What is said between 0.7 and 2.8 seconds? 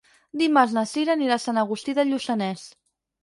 na Cira anirà a Sant Agustí de Lluçanès.